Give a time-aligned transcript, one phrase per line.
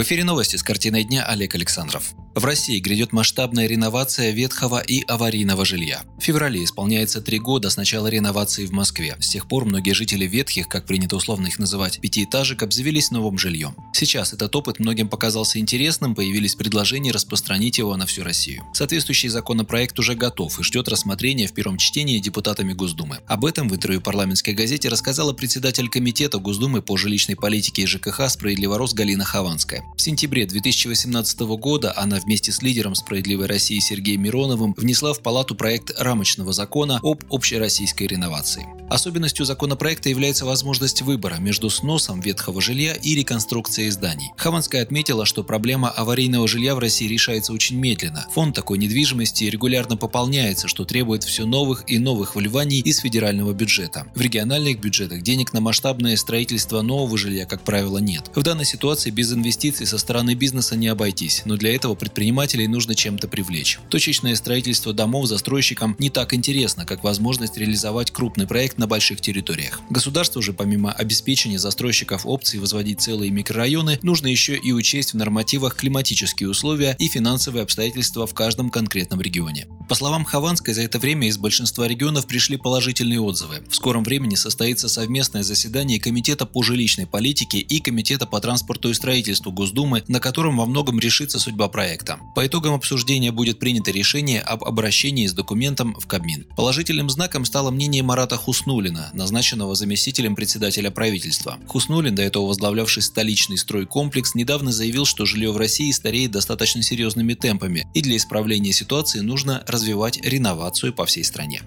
[0.00, 2.14] В эфире новости с картиной дня Олег Александров.
[2.40, 6.04] В России грядет масштабная реновация ветхого и аварийного жилья.
[6.18, 9.14] В феврале исполняется три года с начала реновации в Москве.
[9.20, 13.76] С тех пор многие жители ветхих, как принято условно их называть, пятиэтажек, обзавелись новым жильем.
[13.92, 18.64] Сейчас этот опыт многим показался интересным, появились предложения распространить его на всю Россию.
[18.72, 23.18] Соответствующий законопроект уже готов и ждет рассмотрения в первом чтении депутатами Госдумы.
[23.26, 28.30] Об этом в интервью парламентской газете рассказала председатель комитета Госдумы по жилищной политике и ЖКХ
[28.30, 29.84] «Справедливо Рос» Галина Хованская.
[29.94, 35.56] В сентябре 2018 года она вместе с лидером «Справедливой России» Сергеем Мироновым внесла в Палату
[35.56, 38.68] проект рамочного закона об общероссийской реновации.
[38.88, 44.30] Особенностью законопроекта является возможность выбора между сносом ветхого жилья и реконструкцией зданий.
[44.36, 48.26] Хованская отметила, что проблема аварийного жилья в России решается очень медленно.
[48.32, 54.06] Фонд такой недвижимости регулярно пополняется, что требует все новых и новых вливаний из федерального бюджета.
[54.14, 58.30] В региональных бюджетах денег на масштабное строительство нового жилья, как правило, нет.
[58.34, 62.94] В данной ситуации без инвестиций со стороны бизнеса не обойтись, но для этого предпринимателей нужно
[62.94, 63.78] чем-то привлечь.
[63.88, 69.80] Точечное строительство домов застройщикам не так интересно, как возможность реализовать крупный проект на больших территориях.
[69.90, 75.76] Государству же, помимо обеспечения застройщиков опций возводить целые микрорайоны, нужно еще и учесть в нормативах
[75.76, 79.66] климатические условия и финансовые обстоятельства в каждом конкретном регионе.
[79.90, 83.64] По словам Хованской, за это время из большинства регионов пришли положительные отзывы.
[83.68, 88.94] В скором времени состоится совместное заседание Комитета по жилищной политике и Комитета по транспорту и
[88.94, 92.20] строительству Госдумы, на котором во многом решится судьба проекта.
[92.36, 96.46] По итогам обсуждения будет принято решение об обращении с документом в Кабмин.
[96.56, 101.58] Положительным знаком стало мнение Марата Хусну Хуснулина, назначенного заместителем председателя правительства.
[101.66, 107.34] Хуснулин, до этого возглавлявший столичный стройкомплекс, недавно заявил, что жилье в России стареет достаточно серьезными
[107.34, 111.62] темпами, и для исправления ситуации нужно развивать реновацию по всей стране.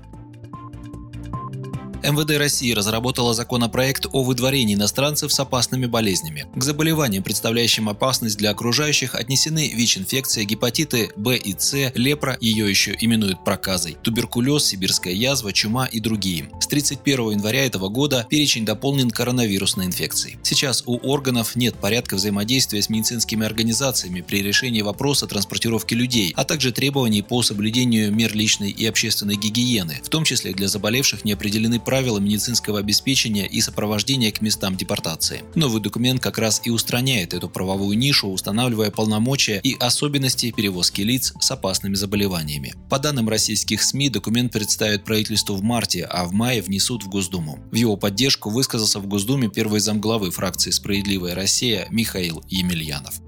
[2.03, 6.45] МВД России разработала законопроект о выдворении иностранцев с опасными болезнями.
[6.53, 12.95] К заболеваниям, представляющим опасность для окружающих, отнесены ВИЧ-инфекция, гепатиты Б и С, лепра, ее еще
[12.99, 16.49] именуют проказой, туберкулез, сибирская язва, чума и другие.
[16.59, 20.37] С 31 января этого года перечень дополнен коронавирусной инфекцией.
[20.43, 26.43] Сейчас у органов нет порядка взаимодействия с медицинскими организациями при решении вопроса транспортировки людей, а
[26.43, 31.31] также требований по соблюдению мер личной и общественной гигиены, в том числе для заболевших не
[31.31, 35.43] определены правила медицинского обеспечения и сопровождения к местам депортации.
[35.53, 41.35] Новый документ как раз и устраняет эту правовую нишу, устанавливая полномочия и особенности перевозки лиц
[41.39, 42.73] с опасными заболеваниями.
[42.89, 47.59] По данным российских СМИ, документ представят правительству в марте, а в мае внесут в Госдуму.
[47.71, 53.21] В его поддержку высказался в Госдуме первый замглавы фракции «Справедливая Россия» Михаил Емельянов.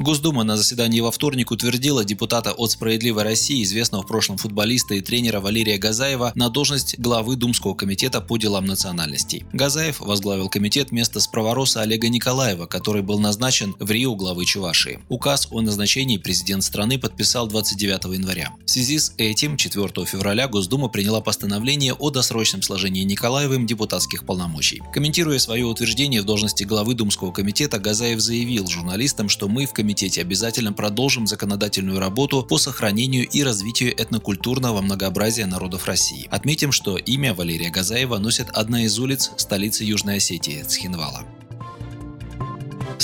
[0.00, 5.00] Госдума на заседании во вторник утвердила депутата от «Справедливой России», известного в прошлом футболиста и
[5.00, 9.44] тренера Валерия Газаева, на должность главы Думского комитета по делам национальностей.
[9.52, 15.00] Газаев возглавил комитет вместо справороса Олега Николаева, который был назначен в Рио главы Чувашии.
[15.08, 18.52] Указ о назначении президент страны подписал 29 января.
[18.66, 24.80] В связи с этим 4 февраля Госдума приняла постановление о досрочном сложении Николаевым депутатских полномочий.
[24.92, 29.87] Комментируя свое утверждение в должности главы Думского комитета, Газаев заявил журналистам, что мы в комитете
[29.88, 36.28] комитете обязательно продолжим законодательную работу по сохранению и развитию этнокультурного многообразия народов России.
[36.30, 41.24] Отметим, что имя Валерия Газаева носит одна из улиц столицы Южной Осетии– Цхинвала.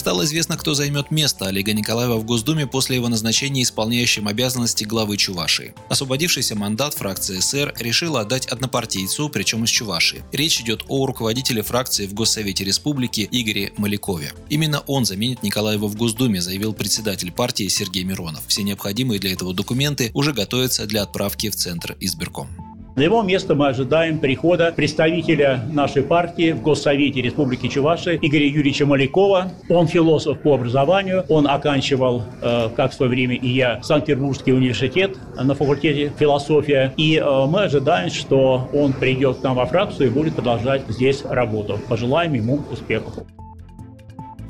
[0.04, 5.16] Стало известно, кто займет место Олега Николаева в Госдуме после его назначения исполняющим обязанности главы
[5.16, 5.72] Чувашии.
[5.88, 10.22] Освободившийся мандат фракции СР решила отдать однопартийцу, причем из Чувашии.
[10.30, 14.34] Речь идет о руководителе фракции в Госсовете Республики Игоре Малякове.
[14.50, 18.42] Именно он заменит Николаева в Госдуме, заявил председатель партии Сергей Миронов.
[18.46, 22.50] Все необходимые для этого документы уже готовятся для отправки в Центр избирком.
[22.96, 28.86] На его место мы ожидаем прихода представителя нашей партии в Госсовете Республики Чувашия Игоря Юрьевича
[28.86, 29.50] Малякова.
[29.68, 35.16] Он философ по образованию, он оканчивал, э, как в свое время и я, Санкт-Петербургский университет
[35.34, 36.94] на факультете философия.
[36.96, 41.24] И э, мы ожидаем, что он придет к нам во фракцию и будет продолжать здесь
[41.24, 41.80] работу.
[41.88, 43.14] Пожелаем ему успехов.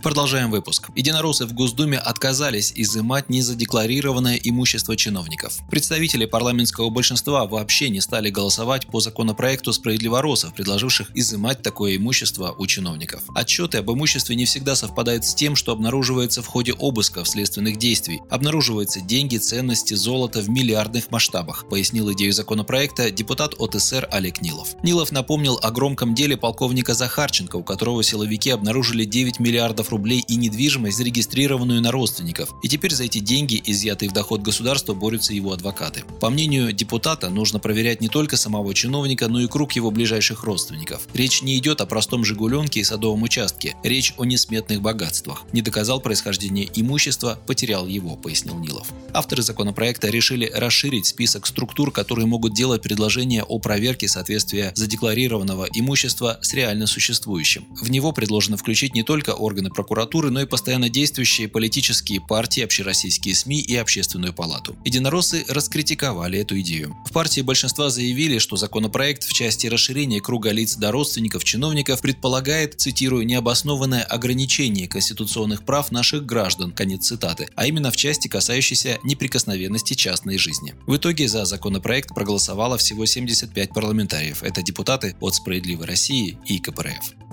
[0.04, 0.90] Продолжаем выпуск.
[0.94, 5.56] Единороссы в Госдуме отказались изымать незадекларированное имущество чиновников.
[5.70, 12.66] Представители парламентского большинства вообще не стали голосовать по законопроекту справедливоросов, предложивших изымать такое имущество у
[12.66, 13.22] чиновников.
[13.34, 18.20] Отчеты об имуществе не всегда совпадают с тем, что обнаруживается в ходе обысков следственных действий.
[18.28, 24.74] Обнаруживаются деньги, ценности, золото в миллиардных масштабах, пояснил идею законопроекта депутат от СР Олег Нилов.
[24.82, 30.34] Нилов напомнил о громком деле полковника Захарченко, у которого силовики обнаружили 9 миллиардов рублей и
[30.34, 32.52] недвижимость, зарегистрированную на родственников.
[32.62, 36.02] И теперь за эти деньги, изъятые в доход государства, борются его адвокаты.
[36.20, 41.06] По мнению депутата, нужно проверять не только самого чиновника, но и круг его ближайших родственников.
[41.14, 43.76] Речь не идет о простом «Жигуленке» и садовом участке.
[43.84, 45.44] Речь о несметных богатствах.
[45.52, 48.88] Не доказал происхождение имущества, потерял его, пояснил Нилов.
[49.12, 56.38] Авторы законопроекта решили расширить список структур, которые могут делать предложение о проверке соответствия задекларированного имущества
[56.42, 57.66] с реально существующим.
[57.80, 63.34] В него предложено включить не только органы прокуратуры, но и постоянно действующие политические партии, общероссийские
[63.34, 64.76] СМИ и общественную палату.
[64.84, 66.96] Единороссы раскритиковали эту идею.
[67.06, 72.80] В партии большинства заявили, что законопроект в части расширения круга лиц до родственников чиновников предполагает,
[72.80, 79.92] цитирую, необоснованное ограничение конституционных прав наших граждан, конец цитаты, а именно в части, касающейся неприкосновенности
[79.92, 80.74] частной жизни.
[80.86, 84.42] В итоге за законопроект проголосовало всего 75 парламентариев.
[84.42, 87.23] Это депутаты от «Справедливой России» и КПРФ.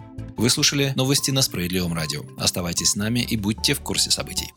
[0.41, 2.23] Вы слушали новости на Справедливом радио.
[2.35, 4.55] Оставайтесь с нами и будьте в курсе событий.